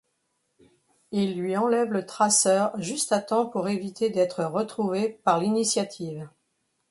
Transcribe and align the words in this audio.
Il 1.11 1.39
lui 1.39 1.55
enlève 1.57 1.93
le 1.93 2.07
traceur 2.07 2.71
juste 2.81 3.11
à 3.11 3.21
temps 3.21 3.45
pour 3.45 3.69
éviter 3.69 4.09
d'être 4.09 4.43
retrouvé 4.43 5.09
par 5.23 5.39
l'Initiative. 5.39 6.27